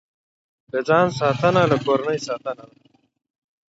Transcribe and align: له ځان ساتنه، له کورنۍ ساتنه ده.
له 0.71 0.79
ځان 0.87 1.07
ساتنه، 1.19 1.61
له 1.71 1.77
کورنۍ 1.85 2.19
ساتنه 2.27 2.63
ده. 2.69 2.77